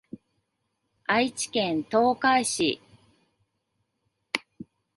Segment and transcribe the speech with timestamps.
[1.05, 2.81] 愛知県東海市